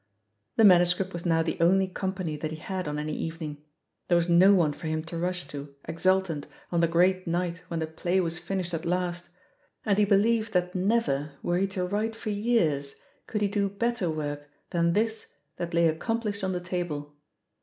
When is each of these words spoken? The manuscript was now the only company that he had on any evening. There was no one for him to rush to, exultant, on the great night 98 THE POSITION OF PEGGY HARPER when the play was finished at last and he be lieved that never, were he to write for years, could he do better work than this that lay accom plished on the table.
The 0.55 0.63
manuscript 0.63 1.13
was 1.13 1.27
now 1.27 1.43
the 1.43 1.59
only 1.61 1.87
company 1.87 2.35
that 2.35 2.49
he 2.49 2.57
had 2.57 2.87
on 2.87 2.97
any 2.97 3.13
evening. 3.15 3.63
There 4.07 4.15
was 4.15 4.27
no 4.29 4.51
one 4.51 4.73
for 4.73 4.87
him 4.87 5.03
to 5.03 5.17
rush 5.19 5.47
to, 5.49 5.75
exultant, 5.87 6.47
on 6.71 6.79
the 6.79 6.87
great 6.87 7.27
night 7.27 7.61
98 7.61 7.61
THE 7.61 7.61
POSITION 7.61 7.61
OF 7.61 7.65
PEGGY 7.67 7.67
HARPER 7.67 7.67
when 7.69 7.79
the 7.79 8.01
play 8.01 8.21
was 8.21 8.39
finished 8.39 8.73
at 8.73 8.85
last 8.87 9.29
and 9.85 9.97
he 9.99 10.05
be 10.05 10.15
lieved 10.15 10.53
that 10.53 10.73
never, 10.73 11.33
were 11.43 11.59
he 11.59 11.67
to 11.67 11.85
write 11.85 12.15
for 12.15 12.31
years, 12.31 12.95
could 13.27 13.41
he 13.41 13.47
do 13.47 13.69
better 13.69 14.09
work 14.09 14.49
than 14.71 14.93
this 14.93 15.27
that 15.57 15.75
lay 15.75 15.87
accom 15.87 16.23
plished 16.23 16.43
on 16.43 16.53
the 16.53 16.59
table. 16.59 17.13